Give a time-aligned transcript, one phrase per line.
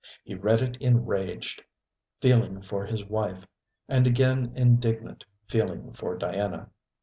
[0.23, 1.63] He read it enraged,
[2.21, 3.45] feeling for his wife;
[3.87, 6.71] and again indignant, feeling for Diana.